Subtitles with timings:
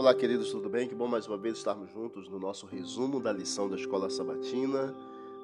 [0.00, 0.88] Olá, queridos, tudo bem?
[0.88, 4.94] Que bom mais uma vez estarmos juntos no nosso resumo da lição da Escola Sabatina.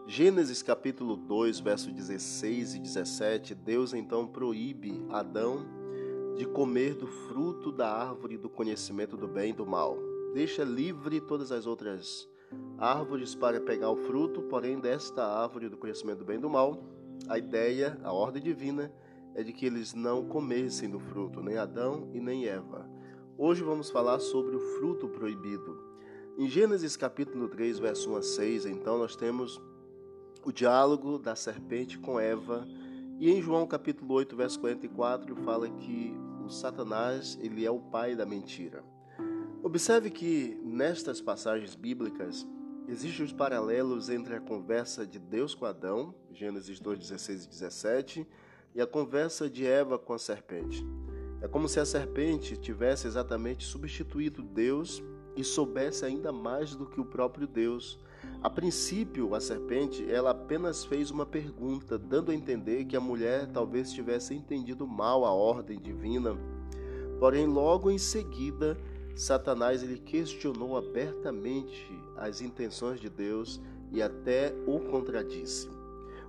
[0.07, 3.55] Gênesis capítulo 2, versos 16 e 17.
[3.55, 5.67] Deus então proíbe Adão
[6.39, 9.99] de comer do fruto da árvore do conhecimento do bem e do mal.
[10.33, 12.27] Deixa livre todas as outras
[12.79, 16.83] árvores para pegar o fruto, porém desta árvore do conhecimento do bem e do mal,
[17.29, 18.91] a ideia, a ordem divina
[19.35, 22.96] é de que eles não comessem do fruto, nem Adão e nem Eva.
[23.39, 25.79] Hoje vamos falar sobre o fruto proibido.
[26.39, 29.61] Em Gênesis capítulo 3, verso 1 a 6, então nós temos
[30.43, 32.67] o diálogo da serpente com Eva,
[33.21, 38.17] e em João capítulo 8, verso 44, fala que o Satanás, ele é o pai
[38.17, 38.83] da mentira.
[39.63, 42.47] Observe que nestas passagens bíblicas
[42.89, 48.27] existem os paralelos entre a conversa de Deus com Adão, Gênesis 2, 16 e 17,
[48.75, 50.83] e a conversa de Eva com a serpente.
[51.41, 55.03] É como se a serpente tivesse exatamente substituído Deus
[55.37, 57.99] e soubesse ainda mais do que o próprio Deus.
[58.43, 63.47] A princípio, a serpente, ela apenas fez uma pergunta, dando a entender que a mulher
[63.49, 66.37] talvez tivesse entendido mal a ordem divina.
[67.21, 68.77] Porém, logo em seguida,
[69.15, 73.61] Satanás ele questionou abertamente as intenções de Deus
[73.93, 75.76] e até o contradisse.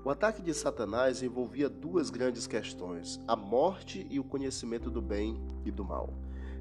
[0.07, 5.37] O ataque de Satanás envolvia duas grandes questões: a morte e o conhecimento do bem
[5.65, 6.13] e do mal.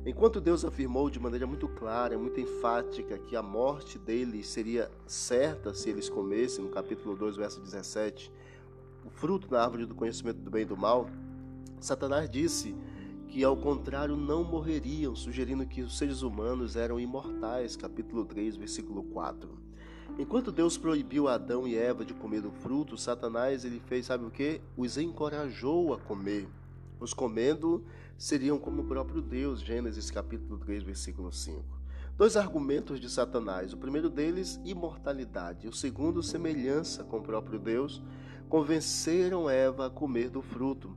[0.04, 5.72] Enquanto Deus afirmou de maneira muito clara, muito enfática, que a morte deles seria certa
[5.74, 8.32] se eles comessem, no capítulo 2, verso 17,
[9.04, 11.08] o fruto da árvore do conhecimento do bem e do mal,
[11.80, 12.74] Satanás disse
[13.28, 19.04] que, ao contrário, não morreriam, sugerindo que os seres humanos eram imortais, capítulo 3, versículo
[19.04, 19.65] 4.
[20.18, 24.30] Enquanto Deus proibiu Adão e Eva de comer do fruto, Satanás ele fez, sabe o
[24.30, 24.60] que?
[24.76, 26.48] Os encorajou a comer.
[26.98, 27.84] Os comendo
[28.16, 31.62] seriam como o próprio Deus, Gênesis capítulo 3, versículo 5.
[32.16, 33.74] Dois argumentos de Satanás.
[33.74, 35.68] O primeiro deles, imortalidade.
[35.68, 38.02] O segundo, semelhança com o próprio Deus,
[38.48, 40.96] convenceram Eva a comer do fruto.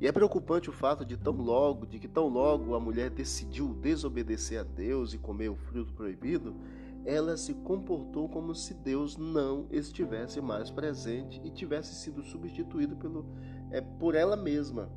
[0.00, 3.68] E é preocupante o fato de tão logo, de que tão logo a mulher decidiu
[3.74, 6.54] desobedecer a Deus e comer o fruto proibido,
[7.06, 13.24] ela se comportou como se Deus não estivesse mais presente e tivesse sido substituído pelo,
[13.70, 14.90] é, por ela mesma.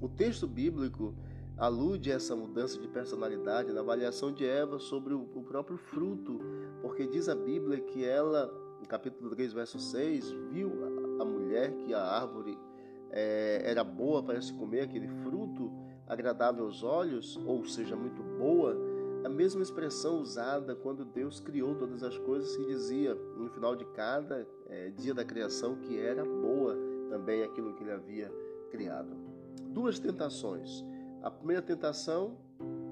[0.00, 1.14] O texto bíblico
[1.56, 6.40] alude a essa mudança de personalidade na avaliação de Eva sobre o, o próprio fruto,
[6.82, 11.72] porque diz a Bíblia que ela, no capítulo 3, verso 6, viu a, a mulher
[11.76, 12.58] que a árvore
[13.12, 15.70] é, era boa para se comer, aquele fruto
[16.08, 18.76] agradável aos olhos, ou seja, muito boa,
[19.24, 23.84] a mesma expressão usada quando Deus criou todas as coisas que dizia no final de
[23.86, 26.76] cada é, dia da criação que era boa
[27.08, 28.30] também aquilo que ele havia
[28.70, 29.16] criado.
[29.68, 30.84] Duas tentações.
[31.22, 32.36] A primeira tentação,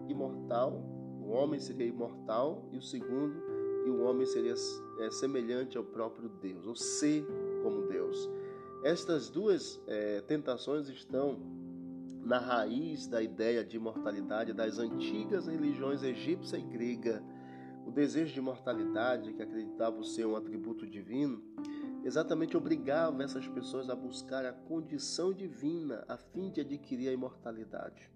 [0.09, 0.82] imortal,
[1.20, 3.34] o homem seria imortal, e o segundo,
[3.84, 4.54] e o homem seria
[5.00, 7.26] é, semelhante ao próprio Deus, ou ser
[7.62, 8.31] como Deus.
[8.82, 11.38] Estas duas é, tentações estão
[12.25, 17.22] na raiz da ideia de imortalidade das antigas religiões egípcia e grega.
[17.87, 21.43] O desejo de imortalidade, que acreditavam ser um atributo divino,
[22.05, 28.09] exatamente obrigava essas pessoas a buscar a condição divina a fim de adquirir a imortalidade.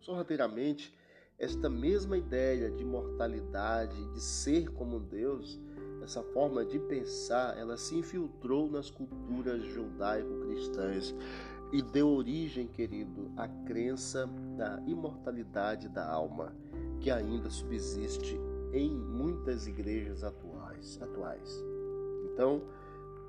[0.00, 0.94] Sorrateiramente,
[1.38, 5.58] esta mesma ideia de imortalidade, de ser como Deus,
[6.02, 11.14] essa forma de pensar, ela se infiltrou nas culturas judaico-cristãs
[11.72, 16.52] e deu origem, querido, à crença da imortalidade da alma,
[17.00, 18.38] que ainda subsiste
[18.72, 20.98] em muitas igrejas atuais.
[21.00, 21.64] atuais.
[22.32, 22.62] Então,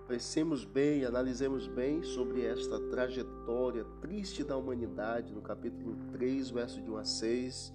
[0.08, 6.90] pensemos bem, analisemos bem sobre esta trajetória triste da humanidade, no capítulo 3, verso de
[6.90, 7.74] 1 a 6,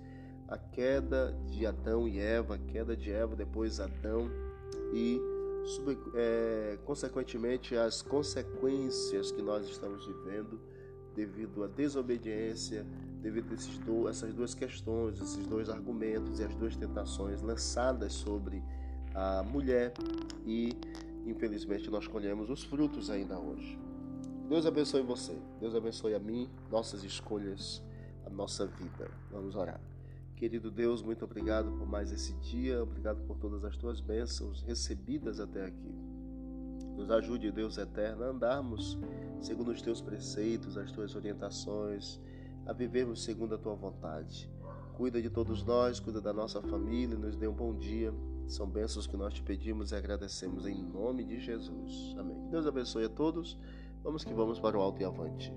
[0.48, 4.30] a queda de Adão e Eva, a queda de Eva, depois Adão
[4.92, 5.20] e
[5.64, 10.60] sub, é, consequentemente, as consequências que nós estamos vivendo
[11.14, 12.86] devido à desobediência,
[13.20, 18.62] devido a do, essas duas questões, esses dois argumentos e as duas tentações lançadas sobre
[19.14, 19.92] a mulher
[20.46, 20.70] e,
[21.26, 23.78] infelizmente, nós colhemos os frutos ainda hoje.
[24.48, 27.82] Deus abençoe você, Deus abençoe a mim, nossas escolhas,
[28.26, 29.10] a nossa vida.
[29.30, 29.91] Vamos orar.
[30.36, 35.38] Querido Deus, muito obrigado por mais esse dia, obrigado por todas as tuas bênçãos recebidas
[35.38, 35.94] até aqui.
[36.96, 38.98] Nos ajude, Deus eterno, a andarmos
[39.40, 42.20] segundo os teus preceitos, as tuas orientações,
[42.66, 44.50] a vivermos segundo a tua vontade.
[44.94, 48.12] Cuida de todos nós, cuida da nossa família, nos dê um bom dia.
[48.46, 52.14] São bênçãos que nós te pedimos e agradecemos em nome de Jesus.
[52.18, 52.36] Amém.
[52.50, 53.58] Deus abençoe a todos.
[54.02, 55.52] Vamos que vamos para o alto e avante.